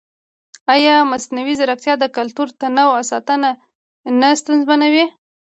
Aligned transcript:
ایا 0.73 0.95
مصنوعي 1.11 1.53
ځیرکتیا 1.59 1.93
د 1.99 2.05
کلتوري 2.17 2.53
تنوع 2.61 2.99
ساتنه 3.11 3.49
نه 4.21 4.29
ستونزمنوي؟ 4.41 5.05